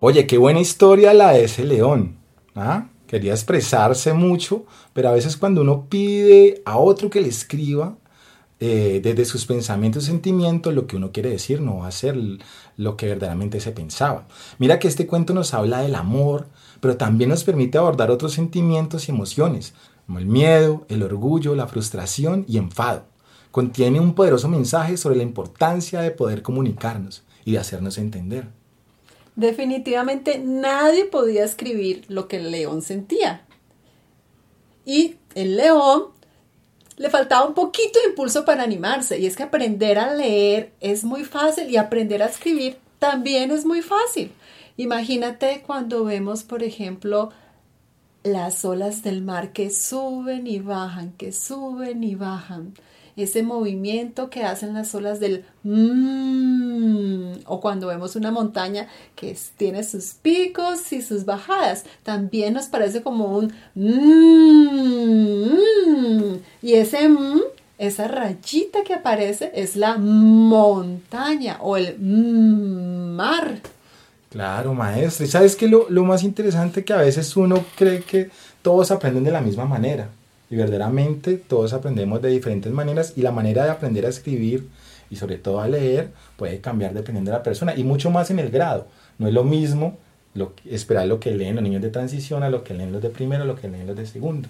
Oye, 0.00 0.26
qué 0.26 0.36
buena 0.36 0.60
historia 0.60 1.14
la 1.14 1.32
de 1.32 1.44
ese 1.44 1.64
león. 1.64 2.16
¿ah? 2.56 2.88
Quería 3.06 3.32
expresarse 3.32 4.12
mucho, 4.14 4.64
pero 4.92 5.10
a 5.10 5.12
veces 5.12 5.36
cuando 5.36 5.60
uno 5.60 5.86
pide 5.88 6.60
a 6.64 6.78
otro 6.78 7.08
que 7.08 7.20
le 7.20 7.28
escriba, 7.28 7.96
eh, 8.60 9.00
desde 9.02 9.24
sus 9.24 9.46
pensamientos 9.46 10.04
y 10.04 10.06
sentimientos, 10.06 10.74
lo 10.74 10.86
que 10.88 10.96
uno 10.96 11.12
quiere 11.12 11.30
decir 11.30 11.60
no 11.60 11.78
va 11.78 11.88
a 11.88 11.92
ser 11.92 12.18
lo 12.76 12.96
que 12.96 13.06
verdaderamente 13.06 13.60
se 13.60 13.70
pensaba. 13.70 14.26
Mira 14.58 14.78
que 14.78 14.88
este 14.88 15.06
cuento 15.06 15.32
nos 15.32 15.54
habla 15.54 15.80
del 15.80 15.94
amor, 15.94 16.48
pero 16.80 16.96
también 16.96 17.30
nos 17.30 17.44
permite 17.44 17.78
abordar 17.78 18.10
otros 18.10 18.32
sentimientos 18.32 19.08
y 19.08 19.12
emociones, 19.12 19.74
como 20.06 20.18
el 20.18 20.26
miedo, 20.26 20.86
el 20.88 21.04
orgullo, 21.04 21.54
la 21.54 21.68
frustración 21.68 22.44
y 22.48 22.58
enfado. 22.58 23.04
Contiene 23.52 24.00
un 24.00 24.14
poderoso 24.14 24.48
mensaje 24.48 24.96
sobre 24.96 25.16
la 25.16 25.22
importancia 25.22 26.00
de 26.00 26.10
poder 26.10 26.42
comunicarnos 26.42 27.22
y 27.44 27.52
de 27.52 27.58
hacernos 27.58 27.96
entender. 27.96 28.48
Definitivamente 29.36 30.42
nadie 30.44 31.04
podía 31.04 31.44
escribir 31.44 32.04
lo 32.08 32.26
que 32.26 32.38
el 32.38 32.50
león 32.50 32.82
sentía. 32.82 33.46
Y 34.84 35.16
el 35.36 35.56
león 35.56 36.06
le 36.98 37.10
faltaba 37.10 37.46
un 37.46 37.54
poquito 37.54 38.00
de 38.00 38.10
impulso 38.10 38.44
para 38.44 38.62
animarse. 38.62 39.18
Y 39.18 39.26
es 39.26 39.36
que 39.36 39.44
aprender 39.44 39.98
a 39.98 40.14
leer 40.14 40.72
es 40.80 41.04
muy 41.04 41.24
fácil 41.24 41.70
y 41.70 41.76
aprender 41.76 42.22
a 42.22 42.26
escribir 42.26 42.78
también 42.98 43.50
es 43.50 43.64
muy 43.64 43.82
fácil. 43.82 44.32
Imagínate 44.76 45.62
cuando 45.66 46.04
vemos, 46.04 46.44
por 46.44 46.62
ejemplo, 46.62 47.30
las 48.24 48.64
olas 48.64 49.02
del 49.02 49.22
mar 49.22 49.52
que 49.52 49.70
suben 49.70 50.46
y 50.46 50.58
bajan, 50.58 51.12
que 51.12 51.32
suben 51.32 52.02
y 52.02 52.16
bajan. 52.16 52.74
Ese 53.18 53.42
movimiento 53.42 54.30
que 54.30 54.44
hacen 54.44 54.74
las 54.74 54.94
olas 54.94 55.18
del 55.18 55.44
mmm, 55.64 57.32
o 57.46 57.60
cuando 57.60 57.88
vemos 57.88 58.14
una 58.14 58.30
montaña 58.30 58.86
que 59.16 59.36
tiene 59.56 59.82
sus 59.82 60.14
picos 60.14 60.92
y 60.92 61.02
sus 61.02 61.24
bajadas, 61.24 61.84
también 62.04 62.54
nos 62.54 62.66
parece 62.66 63.02
como 63.02 63.36
un 63.36 63.52
mmm, 63.74 65.48
y 66.62 66.74
ese 66.74 67.08
mmm, 67.08 67.40
esa 67.76 68.06
rayita 68.06 68.84
que 68.84 68.94
aparece 68.94 69.50
es 69.52 69.74
la 69.74 69.96
montaña 69.96 71.58
o 71.60 71.76
el 71.76 71.98
mar. 71.98 73.58
Claro, 74.30 74.74
maestra. 74.74 75.26
¿Y 75.26 75.28
sabes 75.28 75.56
que 75.56 75.66
lo, 75.66 75.90
lo 75.90 76.04
más 76.04 76.22
interesante 76.22 76.84
que 76.84 76.92
a 76.92 76.98
veces 76.98 77.36
uno 77.36 77.64
cree 77.76 78.02
que 78.02 78.30
todos 78.62 78.92
aprenden 78.92 79.24
de 79.24 79.32
la 79.32 79.40
misma 79.40 79.64
manera? 79.64 80.08
Y 80.50 80.56
verdaderamente 80.56 81.36
todos 81.36 81.72
aprendemos 81.72 82.22
de 82.22 82.30
diferentes 82.30 82.72
maneras 82.72 83.12
y 83.16 83.22
la 83.22 83.32
manera 83.32 83.64
de 83.64 83.70
aprender 83.70 84.06
a 84.06 84.08
escribir 84.08 84.68
y 85.10 85.16
sobre 85.16 85.36
todo 85.36 85.60
a 85.60 85.68
leer 85.68 86.10
puede 86.36 86.60
cambiar 86.60 86.94
dependiendo 86.94 87.30
de 87.30 87.36
la 87.36 87.42
persona 87.42 87.74
y 87.76 87.84
mucho 87.84 88.10
más 88.10 88.30
en 88.30 88.38
el 88.38 88.50
grado. 88.50 88.86
No 89.18 89.28
es 89.28 89.34
lo 89.34 89.44
mismo 89.44 89.96
lo, 90.34 90.52
esperar 90.64 91.06
lo 91.06 91.20
que 91.20 91.32
leen 91.32 91.56
los 91.56 91.64
niños 91.64 91.82
de 91.82 91.90
transición 91.90 92.42
a 92.42 92.50
lo 92.50 92.64
que 92.64 92.74
leen 92.74 92.92
los 92.92 93.02
de 93.02 93.10
primero, 93.10 93.42
a 93.42 93.46
lo 93.46 93.56
que 93.56 93.68
leen 93.68 93.86
los 93.86 93.96
de 93.96 94.06
segundo. 94.06 94.48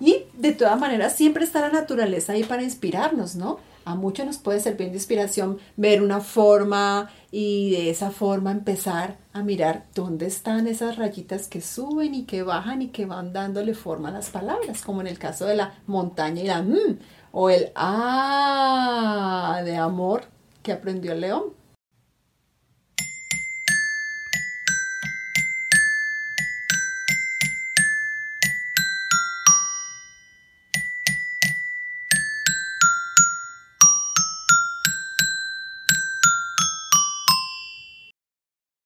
Y 0.00 0.24
de 0.34 0.52
todas 0.52 0.78
maneras 0.78 1.16
siempre 1.16 1.44
está 1.44 1.60
la 1.60 1.70
naturaleza 1.70 2.32
ahí 2.32 2.44
para 2.44 2.62
inspirarnos, 2.62 3.34
¿no? 3.34 3.58
A 3.86 3.94
muchos 3.94 4.26
nos 4.26 4.38
puede 4.38 4.58
servir 4.58 4.88
de 4.88 4.96
inspiración 4.96 5.58
ver 5.76 6.02
una 6.02 6.20
forma 6.20 7.08
y 7.30 7.70
de 7.70 7.88
esa 7.88 8.10
forma 8.10 8.50
empezar 8.50 9.16
a 9.32 9.44
mirar 9.44 9.84
dónde 9.94 10.26
están 10.26 10.66
esas 10.66 10.96
rayitas 10.96 11.46
que 11.46 11.60
suben 11.60 12.12
y 12.12 12.24
que 12.24 12.42
bajan 12.42 12.82
y 12.82 12.88
que 12.88 13.06
van 13.06 13.32
dándole 13.32 13.74
forma 13.74 14.08
a 14.08 14.10
las 14.12 14.30
palabras, 14.30 14.82
como 14.82 15.02
en 15.02 15.06
el 15.06 15.20
caso 15.20 15.46
de 15.46 15.54
la 15.54 15.74
montaña 15.86 16.42
y 16.42 16.46
la 16.48 16.62
mm, 16.62 16.98
o 17.30 17.48
el 17.48 17.70
ah 17.76 19.62
de 19.64 19.76
amor 19.76 20.24
que 20.64 20.72
aprendió 20.72 21.12
el 21.12 21.20
león. 21.20 21.55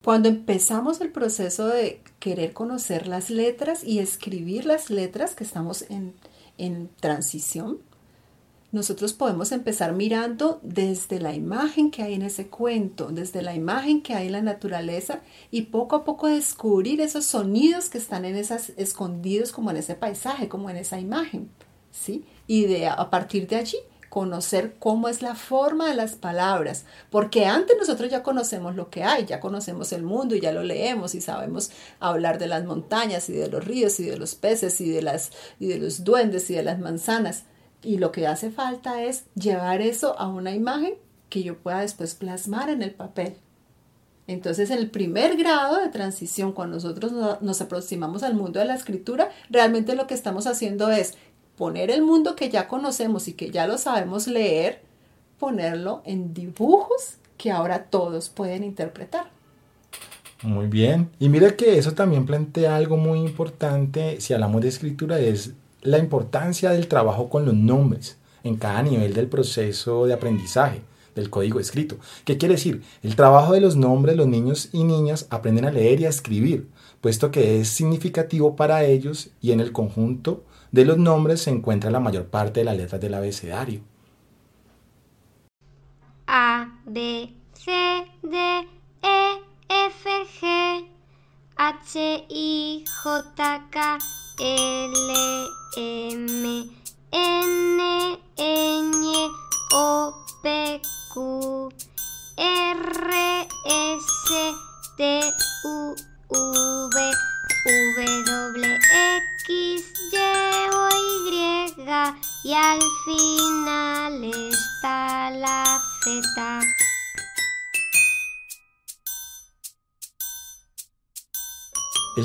Cuando 0.03 0.29
empezamos 0.29 0.99
el 0.99 1.11
proceso 1.11 1.67
de 1.67 2.01
querer 2.19 2.53
conocer 2.53 3.05
las 3.07 3.29
letras 3.29 3.83
y 3.83 3.99
escribir 3.99 4.65
las 4.65 4.89
letras 4.89 5.35
que 5.35 5.43
estamos 5.43 5.85
en, 5.89 6.15
en 6.57 6.89
transición, 6.99 7.79
nosotros 8.71 9.13
podemos 9.13 9.51
empezar 9.51 9.93
mirando 9.93 10.59
desde 10.63 11.19
la 11.19 11.35
imagen 11.35 11.91
que 11.91 12.01
hay 12.01 12.15
en 12.15 12.23
ese 12.23 12.47
cuento, 12.47 13.09
desde 13.09 13.43
la 13.43 13.53
imagen 13.53 14.01
que 14.01 14.13
hay 14.13 14.27
en 14.27 14.31
la 14.31 14.41
naturaleza 14.41 15.21
y 15.51 15.63
poco 15.63 15.97
a 15.97 16.03
poco 16.03 16.27
descubrir 16.27 16.99
esos 17.01 17.25
sonidos 17.25 17.89
que 17.89 17.97
están 17.97 18.25
en 18.25 18.37
esas 18.37 18.71
escondidos 18.77 19.51
como 19.51 19.69
en 19.69 19.77
ese 19.77 19.93
paisaje, 19.93 20.47
como 20.47 20.69
en 20.69 20.77
esa 20.77 20.99
imagen, 20.99 21.51
¿sí? 21.91 22.25
Y 22.47 22.65
de 22.65 22.87
a 22.87 23.09
partir 23.09 23.45
de 23.47 23.57
allí 23.57 23.77
conocer 24.11 24.75
cómo 24.77 25.07
es 25.07 25.21
la 25.21 25.35
forma 25.35 25.87
de 25.87 25.95
las 25.95 26.15
palabras, 26.15 26.83
porque 27.09 27.45
antes 27.45 27.77
nosotros 27.79 28.11
ya 28.11 28.23
conocemos 28.23 28.75
lo 28.75 28.89
que 28.89 29.05
hay, 29.05 29.25
ya 29.25 29.39
conocemos 29.39 29.93
el 29.93 30.03
mundo 30.03 30.35
y 30.35 30.41
ya 30.41 30.51
lo 30.51 30.63
leemos 30.63 31.15
y 31.15 31.21
sabemos 31.21 31.71
hablar 32.01 32.37
de 32.37 32.47
las 32.47 32.65
montañas 32.65 33.29
y 33.29 33.33
de 33.33 33.47
los 33.47 33.63
ríos 33.63 34.01
y 34.01 34.03
de 34.03 34.17
los 34.17 34.35
peces 34.35 34.81
y 34.81 34.89
de 34.89 35.01
las 35.01 35.31
y 35.61 35.67
de 35.67 35.79
los 35.79 36.03
duendes 36.03 36.49
y 36.49 36.55
de 36.55 36.63
las 36.63 36.77
manzanas. 36.77 37.45
Y 37.83 37.99
lo 37.99 38.11
que 38.11 38.27
hace 38.27 38.51
falta 38.51 39.01
es 39.01 39.23
llevar 39.35 39.79
eso 39.81 40.19
a 40.19 40.27
una 40.27 40.53
imagen 40.53 40.95
que 41.29 41.43
yo 41.43 41.57
pueda 41.57 41.79
después 41.79 42.13
plasmar 42.13 42.69
en 42.69 42.81
el 42.81 42.91
papel. 42.91 43.37
Entonces, 44.27 44.71
el 44.71 44.91
primer 44.91 45.37
grado 45.37 45.79
de 45.79 45.87
transición, 45.87 46.51
cuando 46.51 46.75
nosotros 46.75 47.13
nos 47.41 47.61
aproximamos 47.61 48.23
al 48.23 48.35
mundo 48.35 48.59
de 48.59 48.65
la 48.65 48.75
escritura, 48.75 49.29
realmente 49.49 49.95
lo 49.95 50.05
que 50.05 50.13
estamos 50.13 50.47
haciendo 50.47 50.91
es 50.91 51.15
poner 51.57 51.91
el 51.91 52.01
mundo 52.01 52.35
que 52.35 52.49
ya 52.49 52.67
conocemos 52.67 53.27
y 53.27 53.33
que 53.33 53.51
ya 53.51 53.67
lo 53.67 53.77
sabemos 53.77 54.27
leer, 54.27 54.81
ponerlo 55.39 56.01
en 56.05 56.33
dibujos 56.33 57.17
que 57.37 57.51
ahora 57.51 57.85
todos 57.85 58.29
pueden 58.29 58.63
interpretar. 58.63 59.29
Muy 60.43 60.67
bien. 60.67 61.09
Y 61.19 61.29
mira 61.29 61.55
que 61.55 61.77
eso 61.77 61.93
también 61.93 62.25
plantea 62.25 62.75
algo 62.75 62.97
muy 62.97 63.19
importante 63.19 64.19
si 64.21 64.33
hablamos 64.33 64.61
de 64.61 64.69
escritura, 64.69 65.19
es 65.19 65.53
la 65.81 65.97
importancia 65.97 66.71
del 66.71 66.87
trabajo 66.87 67.29
con 67.29 67.45
los 67.45 67.53
nombres 67.53 68.17
en 68.43 68.55
cada 68.55 68.81
nivel 68.81 69.13
del 69.13 69.27
proceso 69.27 70.05
de 70.05 70.13
aprendizaje 70.13 70.81
del 71.15 71.29
código 71.29 71.59
escrito. 71.59 71.97
¿Qué 72.25 72.37
quiere 72.37 72.55
decir? 72.55 72.81
El 73.03 73.15
trabajo 73.15 73.53
de 73.53 73.61
los 73.61 73.75
nombres, 73.75 74.15
los 74.15 74.27
niños 74.27 74.69
y 74.71 74.83
niñas 74.83 75.27
aprenden 75.29 75.65
a 75.65 75.71
leer 75.71 75.99
y 75.99 76.05
a 76.05 76.09
escribir, 76.09 76.67
puesto 77.01 77.31
que 77.31 77.59
es 77.59 77.67
significativo 77.69 78.55
para 78.55 78.83
ellos 78.83 79.29
y 79.41 79.51
en 79.51 79.59
el 79.59 79.71
conjunto 79.71 80.43
de 80.71 80.85
los 80.85 80.97
nombres 80.97 81.41
se 81.41 81.49
encuentra 81.49 81.91
la 81.91 81.99
mayor 81.99 82.27
parte 82.27 82.61
de 82.61 82.65
las 82.65 82.77
letras 82.77 83.01
del 83.01 83.13
abecedario. 83.13 83.81
A, 86.27 86.79
B, 86.85 87.33
C, 87.53 87.71
D, 88.21 88.37
E, 89.01 89.41
F, 89.67 90.09
G, 90.39 90.87
H, 91.57 92.25
I, 92.29 92.85
J, 93.03 93.67
K, 93.69 93.97
L, 94.39 95.13
M, 95.77 96.40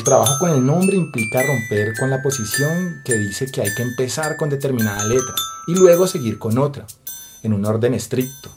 trabajo 0.07 0.39
con 0.39 0.51
el 0.51 0.65
nombre 0.65 0.97
implica 0.97 1.43
romper 1.43 1.99
con 1.99 2.11
la 2.11 2.23
posición 2.23 3.03
que 3.05 3.19
dice 3.19 3.51
que 3.51 3.63
hay 3.63 3.75
que 3.75 3.83
empezar 3.83 4.37
con 4.37 4.49
determinada 4.49 5.05
letra 5.05 5.35
y 5.67 5.75
luego 5.75 6.07
seguir 6.07 6.39
con 6.39 6.59
otra, 6.59 6.87
en 7.43 7.53
un 7.53 7.65
orden 7.65 7.93
estricto. 7.93 8.49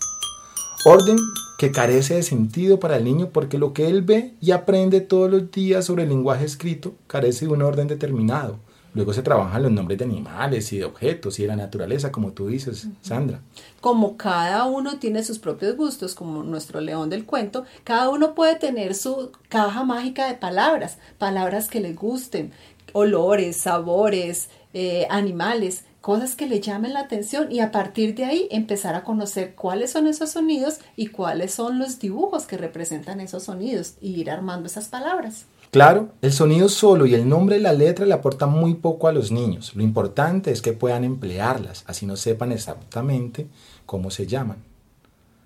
Orden 0.86 1.18
que 1.58 1.72
carece 1.72 2.14
de 2.14 2.24
sentido 2.24 2.80
para 2.80 2.98
el 2.98 3.04
niño 3.04 3.30
porque 3.34 3.58
lo 3.58 3.74
que 3.74 3.88
él 3.88 4.04
ve 4.04 4.36
y 4.40 4.52
aprende 4.52 5.02
todos 5.02 5.32
los 5.32 5.50
días 5.50 5.86
sobre 5.86 6.04
el 6.04 6.10
lenguaje 6.10 6.46
escrito 6.46 6.94
carece 7.08 7.48
de 7.48 7.54
un 7.54 7.64
orden 7.64 7.88
determinado. 7.88 8.60
Luego 8.94 9.14
se 9.14 9.22
trabajan 9.22 9.64
los 9.64 9.72
nombres 9.72 10.00
de 10.00 10.06
animales 10.06 10.74
y 10.74 10.80
de 10.80 10.86
objetos 10.86 11.40
y 11.40 11.44
de 11.44 11.50
la 11.50 11.56
naturaleza, 11.56 12.12
como 12.12 12.32
tú 12.32 12.48
dices, 12.48 12.88
Sandra. 13.02 13.42
Como 13.82 14.18
cada 14.18 14.66
uno 14.66 14.98
tiene 14.98 15.24
sus 15.24 15.40
propios 15.40 15.76
gustos, 15.78 16.16
como 16.16 16.44
nuestro 16.44 16.82
león 16.82 17.10
del 17.10 17.26
cuento, 17.26 17.66
cada 17.84 18.10
uno 18.10 18.34
puede 18.34 18.56
tener 18.56 18.96
su 18.96 19.32
caja 19.48 19.84
mágica 19.84 20.28
de 20.28 20.36
palabras, 20.36 20.98
palabras 21.18 21.70
que 21.70 21.80
le 21.80 21.94
gusten, 21.94 22.52
olores, 22.94 23.58
sabores, 23.58 24.50
eh, 24.74 25.06
animales 25.10 25.84
cosas 26.02 26.36
que 26.36 26.48
le 26.48 26.62
llamen 26.62 26.94
la 26.94 27.02
atención 27.02 27.52
y 27.52 27.60
a 27.60 27.72
partir 27.72 28.16
de 28.16 28.26
ahí 28.26 28.48
empezar 28.52 28.96
a 28.96 29.04
conocer 29.04 29.54
cuáles 29.56 29.92
son 29.92 30.08
esos 30.08 30.32
sonidos 30.32 30.80
y 30.96 31.08
cuáles 31.08 31.54
son 31.54 31.78
los 31.78 32.00
dibujos 32.00 32.46
que 32.46 32.58
representan 32.58 33.20
esos 33.20 33.44
sonidos 33.44 33.96
y 34.02 34.20
ir 34.20 34.32
armando 34.32 34.68
esas 34.68 34.88
palabras. 34.88 35.46
Claro, 35.72 36.10
el 36.24 36.34
sonido 36.34 36.68
solo 36.68 37.06
y 37.06 37.14
el 37.14 37.30
nombre 37.30 37.58
de 37.58 37.62
la 37.62 37.74
letra 37.74 38.08
le 38.08 38.16
aportan 38.16 38.50
muy 38.50 38.74
poco 38.74 39.08
a 39.08 39.12
los 39.12 39.32
niños. 39.32 39.76
Lo 39.76 39.84
importante 39.84 40.50
es 40.52 40.64
que 40.64 40.74
puedan 40.74 41.04
emplearlas, 41.04 41.84
así 41.86 42.08
no 42.08 42.16
sepan 42.16 42.52
exactamente 42.52 43.48
cómo 43.86 44.10
se 44.10 44.26
llaman. 44.26 44.64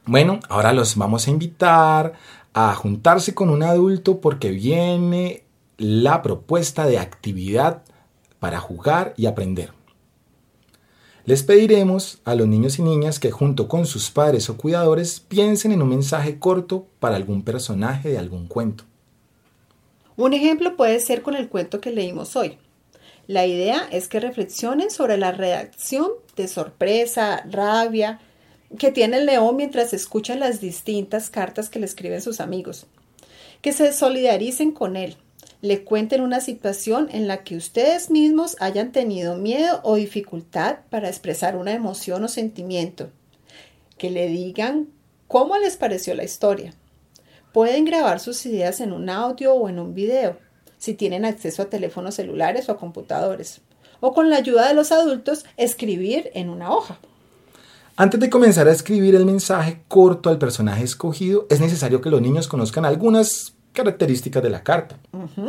Bueno, 0.05 0.39
ahora 0.47 0.71
los 0.71 0.95
vamos 0.95 1.27
a 1.27 1.31
invitar 1.31 2.13
a 2.53 2.73
juntarse 2.73 3.33
con 3.33 3.49
un 3.49 3.63
adulto 3.63 4.21
porque 4.21 4.51
viene 4.51 5.43
la 5.77 6.21
propuesta 6.21 6.85
de 6.85 6.99
actividad 6.99 7.83
para 8.39 8.61
jugar 8.61 9.13
y 9.17 9.25
aprender. 9.25 9.73
Les 11.25 11.43
pediremos 11.43 12.19
a 12.23 12.35
los 12.35 12.47
niños 12.47 12.79
y 12.79 12.81
niñas 12.81 13.19
que 13.19 13.31
junto 13.31 13.67
con 13.67 13.85
sus 13.85 14.09
padres 14.09 14.49
o 14.49 14.57
cuidadores 14.57 15.19
piensen 15.19 15.73
en 15.73 15.81
un 15.81 15.89
mensaje 15.89 16.39
corto 16.39 16.87
para 16.99 17.17
algún 17.17 17.43
personaje 17.43 18.09
de 18.09 18.19
algún 18.19 18.47
cuento. 18.47 18.85
Un 20.15 20.33
ejemplo 20.33 20.75
puede 20.75 20.99
ser 20.99 21.21
con 21.21 21.35
el 21.35 21.49
cuento 21.49 21.81
que 21.81 21.91
leímos 21.91 22.35
hoy. 22.35 22.57
La 23.27 23.45
idea 23.45 23.87
es 23.91 24.07
que 24.07 24.19
reflexionen 24.19 24.91
sobre 24.91 25.17
la 25.17 25.31
reacción 25.31 26.07
de 26.35 26.47
sorpresa, 26.47 27.43
rabia 27.49 28.19
que 28.77 28.91
tiene 28.91 29.17
el 29.17 29.25
león 29.25 29.55
mientras 29.55 29.93
escucha 29.93 30.35
las 30.35 30.59
distintas 30.59 31.29
cartas 31.29 31.69
que 31.69 31.79
le 31.79 31.85
escriben 31.85 32.21
sus 32.21 32.39
amigos. 32.39 32.87
Que 33.61 33.71
se 33.71 33.93
solidaricen 33.93 34.71
con 34.71 34.95
él, 34.95 35.15
le 35.61 35.83
cuenten 35.83 36.21
una 36.21 36.41
situación 36.41 37.07
en 37.11 37.27
la 37.27 37.43
que 37.43 37.55
ustedes 37.55 38.09
mismos 38.09 38.57
hayan 38.59 38.91
tenido 38.91 39.37
miedo 39.37 39.79
o 39.83 39.95
dificultad 39.95 40.79
para 40.89 41.07
expresar 41.07 41.55
una 41.55 41.73
emoción 41.73 42.23
o 42.23 42.27
sentimiento. 42.27 43.09
Que 43.97 44.09
le 44.09 44.27
digan 44.27 44.89
cómo 45.27 45.57
les 45.57 45.77
pareció 45.77 46.13
la 46.15 46.25
historia. 46.25 46.73
Pueden 47.53 47.85
grabar 47.85 48.19
sus 48.19 48.43
ideas 48.47 48.81
en 48.81 48.91
un 48.91 49.11
audio 49.11 49.53
o 49.53 49.69
en 49.69 49.77
un 49.77 49.93
video, 49.93 50.37
si 50.79 50.95
tienen 50.95 51.23
acceso 51.23 51.61
a 51.61 51.69
teléfonos 51.69 52.15
celulares 52.15 52.67
o 52.67 52.71
a 52.71 52.77
computadores. 52.77 53.61
O 53.99 54.11
con 54.11 54.31
la 54.31 54.37
ayuda 54.37 54.67
de 54.67 54.73
los 54.73 54.91
adultos, 54.91 55.45
escribir 55.55 56.31
en 56.33 56.49
una 56.49 56.71
hoja. 56.71 56.97
Antes 57.95 58.19
de 58.19 58.31
comenzar 58.31 58.67
a 58.67 58.71
escribir 58.71 59.13
el 59.13 59.25
mensaje 59.25 59.83
corto 59.87 60.31
al 60.31 60.39
personaje 60.39 60.83
escogido, 60.83 61.45
es 61.51 61.59
necesario 61.59 62.01
que 62.01 62.09
los 62.09 62.23
niños 62.23 62.47
conozcan 62.47 62.85
algunas 62.85 63.53
características 63.71 64.41
de 64.41 64.49
la 64.49 64.63
carta. 64.63 64.97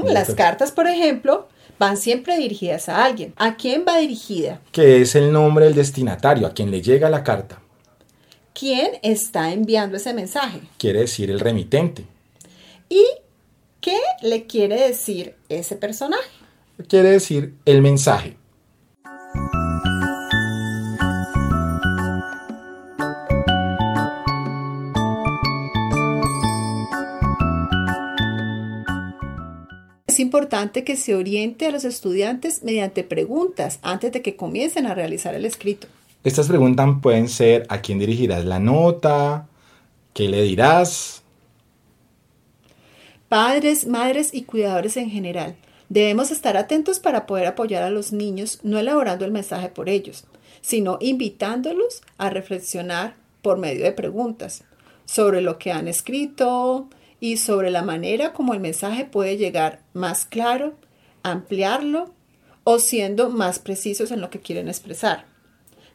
Las 0.04 0.34
cartas, 0.34 0.72
por 0.72 0.86
ejemplo, 0.86 1.48
van 1.78 1.96
siempre 1.96 2.36
dirigidas 2.36 2.90
a 2.90 3.02
alguien. 3.02 3.32
¿A 3.36 3.56
quién 3.56 3.86
va 3.88 3.96
dirigida? 3.96 4.60
Que 4.72 5.00
es 5.00 5.14
el 5.14 5.32
nombre 5.32 5.64
del 5.64 5.74
destinatario, 5.74 6.46
a 6.46 6.52
quien 6.52 6.70
le 6.70 6.82
llega 6.82 7.08
la 7.08 7.24
carta. 7.24 7.63
¿Quién 8.54 8.92
está 9.02 9.52
enviando 9.52 9.96
ese 9.96 10.14
mensaje? 10.14 10.60
Quiere 10.78 11.00
decir 11.00 11.28
el 11.28 11.40
remitente. 11.40 12.04
¿Y 12.88 13.04
qué 13.80 13.98
le 14.22 14.46
quiere 14.46 14.80
decir 14.80 15.34
ese 15.48 15.74
personaje? 15.74 16.22
Quiere 16.88 17.10
decir 17.10 17.54
el 17.64 17.82
mensaje. 17.82 18.36
es 30.06 30.20
importante 30.20 30.84
que 30.84 30.94
se 30.94 31.16
oriente 31.16 31.66
a 31.66 31.72
los 31.72 31.84
estudiantes 31.84 32.62
mediante 32.62 33.02
preguntas 33.02 33.80
antes 33.82 34.12
de 34.12 34.22
que 34.22 34.36
comiencen 34.36 34.86
a 34.86 34.94
realizar 34.94 35.34
el 35.34 35.44
escrito. 35.44 35.88
Estas 36.24 36.48
preguntas 36.48 36.88
pueden 37.00 37.28
ser 37.28 37.66
a 37.68 37.80
quién 37.80 37.98
dirigirás 37.98 38.44
la 38.44 38.58
nota, 38.58 39.46
qué 40.12 40.28
le 40.28 40.42
dirás. 40.42 41.22
Padres, 43.28 43.86
madres 43.86 44.32
y 44.32 44.42
cuidadores 44.42 44.96
en 44.96 45.10
general. 45.10 45.56
Debemos 45.88 46.30
estar 46.30 46.56
atentos 46.56 46.98
para 46.98 47.26
poder 47.26 47.46
apoyar 47.46 47.82
a 47.82 47.90
los 47.90 48.12
niños, 48.12 48.58
no 48.62 48.78
elaborando 48.78 49.24
el 49.24 49.30
mensaje 49.30 49.68
por 49.68 49.88
ellos, 49.88 50.24
sino 50.62 50.98
invitándolos 51.00 52.02
a 52.16 52.30
reflexionar 52.30 53.14
por 53.42 53.58
medio 53.58 53.84
de 53.84 53.92
preguntas 53.92 54.64
sobre 55.04 55.42
lo 55.42 55.58
que 55.58 55.70
han 55.70 55.86
escrito, 55.86 56.88
y 57.24 57.38
sobre 57.38 57.70
la 57.70 57.80
manera 57.80 58.34
como 58.34 58.52
el 58.52 58.60
mensaje 58.60 59.06
puede 59.06 59.38
llegar 59.38 59.80
más 59.94 60.26
claro, 60.26 60.74
ampliarlo 61.22 62.12
o 62.64 62.78
siendo 62.78 63.30
más 63.30 63.58
precisos 63.58 64.10
en 64.10 64.20
lo 64.20 64.28
que 64.28 64.40
quieren 64.40 64.68
expresar. 64.68 65.33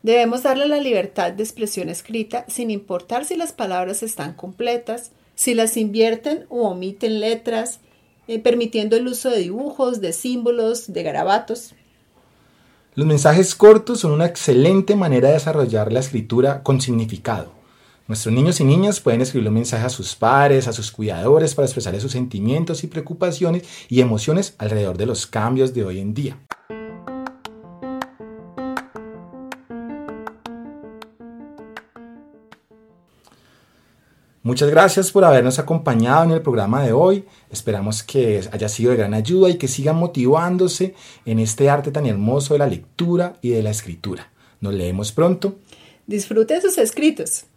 Debemos 0.02 0.44
darle 0.44 0.68
la 0.68 0.80
libertad 0.80 1.34
de 1.34 1.44
expresión 1.44 1.90
escrita 1.90 2.46
sin 2.48 2.72
importar 2.72 3.26
si 3.26 3.36
las 3.36 3.52
palabras 3.52 4.02
están 4.02 4.34
completas, 4.34 5.12
si 5.36 5.54
las 5.54 5.76
invierten 5.76 6.46
o 6.50 6.70
omiten 6.70 7.20
letras, 7.20 7.80
eh, 8.28 8.40
permitiendo 8.40 8.96
el 8.96 9.08
uso 9.08 9.30
de 9.30 9.40
dibujos, 9.40 10.00
de 10.00 10.14
símbolos, 10.14 10.94
de 10.94 11.04
garabatos. 11.04 11.76
Los 12.96 13.08
mensajes 13.08 13.56
cortos 13.56 14.00
son 14.00 14.12
una 14.12 14.26
excelente 14.26 14.96
manera 14.96 15.28
de 15.28 15.36
desarrollar 15.36 15.92
la 15.92 16.00
escritura 16.00 16.64
con 16.64 16.80
significado. 16.80 17.52
Nuestros 18.08 18.34
niños 18.34 18.60
y 18.60 18.64
niñas 18.64 19.02
pueden 19.02 19.22
escribir 19.22 19.50
un 19.50 19.54
mensaje 19.54 19.86
a 19.86 19.90
sus 19.90 20.16
padres, 20.16 20.68
a 20.68 20.74
sus 20.74 20.92
cuidadores, 20.92 21.54
para 21.56 21.66
expresarles 21.66 22.02
sus 22.02 22.14
sentimientos 22.14 22.84
y 22.84 22.88
preocupaciones 22.88 23.64
y 23.88 24.02
emociones 24.02 24.56
alrededor 24.58 24.98
de 24.98 25.06
los 25.06 25.28
cambios 25.28 25.74
de 25.74 25.84
hoy 25.84 26.00
en 26.00 26.14
día. 26.14 26.40
Muchas 34.42 34.70
gracias 34.70 35.12
por 35.12 35.26
habernos 35.26 35.60
acompañado 35.60 36.24
en 36.24 36.32
el 36.32 36.42
programa 36.42 36.82
de 36.82 36.94
hoy. 36.94 37.26
Esperamos 37.52 38.04
que 38.04 38.42
haya 38.54 38.70
sido 38.70 38.92
de 38.92 38.98
gran 38.98 39.14
ayuda 39.14 39.50
y 39.50 39.58
que 39.58 39.68
sigan 39.68 39.98
motivándose 39.98 40.96
en 41.26 41.40
este 41.40 41.70
arte 41.70 41.92
tan 41.92 42.06
hermoso 42.06 42.54
de 42.54 42.60
la 42.60 42.68
lectura 42.68 43.34
y 43.42 43.50
de 43.50 43.62
la 43.62 43.72
escritura. 43.72 44.32
Nos 44.62 44.74
leemos 44.74 45.12
pronto. 45.12 45.56
Disfrute 46.08 46.62
sus 46.62 46.78
escritos. 46.78 47.48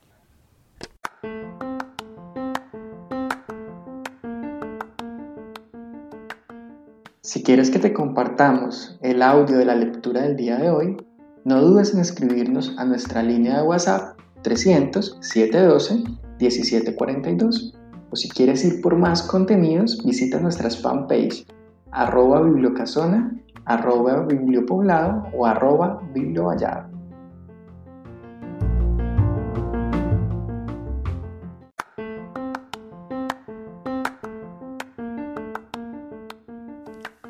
Si 7.20 7.44
quieres 7.44 7.70
que 7.70 7.78
te 7.78 7.92
compartamos 7.92 8.98
el 9.02 9.22
audio 9.22 9.56
de 9.56 9.64
la 9.64 9.76
lectura 9.76 10.22
del 10.22 10.36
día 10.36 10.56
de 10.56 10.70
hoy, 10.70 10.96
no 11.44 11.60
dudes 11.60 11.94
en 11.94 12.00
escribirnos 12.00 12.74
a 12.76 12.84
nuestra 12.84 13.22
línea 13.22 13.58
de 13.58 13.62
WhatsApp 13.62 14.11
300 14.42 15.18
712 15.20 16.04
1742. 16.38 17.74
O 18.10 18.16
si 18.16 18.28
quieres 18.28 18.64
ir 18.64 18.82
por 18.82 18.96
más 18.96 19.22
contenidos, 19.22 20.04
visita 20.04 20.38
nuestras 20.38 20.80
fanpage 20.80 21.46
arroba 21.92 22.40
bibliocasona, 22.40 23.32
arroba 23.66 24.24
bibliopoblado 24.24 25.28
o 25.34 25.46
arroba 25.46 26.02
bibliovallado. 26.12 26.90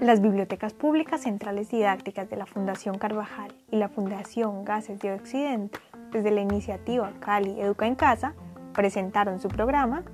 Las 0.01 0.21
bibliotecas 0.21 0.75
públicas 0.75 1.23
centrales 1.23 1.71
didácticas 1.71 2.29
de 2.29 2.37
la 2.37 2.45
Fundación 2.45 2.99
Carvajal 2.99 3.55
y 3.71 3.77
la 3.77 3.89
Fundación 3.89 4.65
Gases 4.65 4.99
de 4.99 5.13
Occidente, 5.13 5.79
desde 6.13 6.31
la 6.31 6.41
iniciativa 6.41 7.13
Cali 7.21 7.61
Educa 7.61 7.87
en 7.87 7.95
Casa, 7.95 8.35
presentaron 8.75 9.41
su 9.41 9.49
programa 9.49 10.05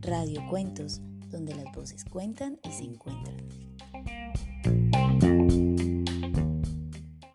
Radio 0.00 0.42
Cuentos, 0.48 1.00
donde 1.30 1.54
las 1.54 1.74
voces 1.74 2.04
cuentan 2.04 2.58
y 2.62 2.70
se 2.70 2.84
encuentran. 2.84 3.36